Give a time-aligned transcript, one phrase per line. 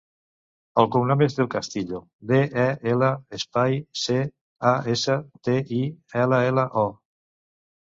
[0.83, 1.99] El cognom és Del Castillo:
[2.31, 2.65] de, e,
[2.95, 4.17] ela, espai, ce,
[4.73, 5.85] a, essa, te, i,
[6.25, 6.91] ela, ela, o.